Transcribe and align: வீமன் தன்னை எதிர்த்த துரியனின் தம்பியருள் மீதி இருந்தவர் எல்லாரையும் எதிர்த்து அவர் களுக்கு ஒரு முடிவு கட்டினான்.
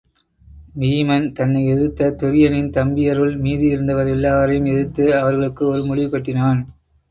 வீமன் 0.79 1.27
தன்னை 1.31 1.61
எதிர்த்த 1.67 2.09
துரியனின் 2.21 2.71
தம்பியருள் 2.71 3.35
மீதி 3.37 3.67
இருந்தவர் 3.67 4.07
எல்லாரையும் 4.07 4.65
எதிர்த்து 4.65 5.05
அவர் 5.15 5.33
களுக்கு 5.33 5.65
ஒரு 5.67 5.83
முடிவு 5.85 6.09
கட்டினான். 6.09 6.61